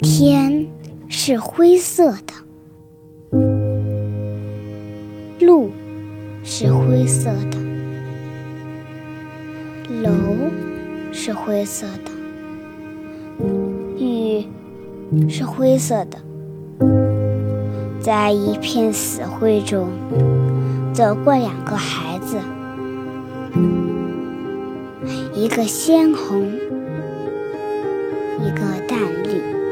[0.00, 0.66] 天
[1.08, 2.34] 是灰色的
[5.40, 5.70] 路
[6.42, 7.58] 是灰色的
[10.02, 10.10] 楼
[11.12, 12.10] 是灰色的
[13.98, 14.46] 雨
[15.28, 16.18] 是灰色的。
[18.00, 19.90] 在一片死灰中
[20.94, 22.09] 走过两个孩
[25.32, 26.52] 一个鲜红，
[28.40, 29.69] 一个淡绿。